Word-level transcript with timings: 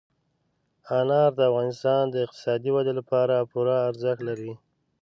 انار 0.99 1.29
د 1.37 1.39
افغانستان 1.49 2.03
د 2.09 2.15
اقتصادي 2.25 2.69
ودې 2.73 2.93
لپاره 2.99 3.47
پوره 3.51 3.75
ارزښت 3.89 4.19
لري. 4.29 4.53